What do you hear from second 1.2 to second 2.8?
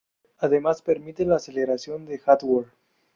la aceleración de hardware.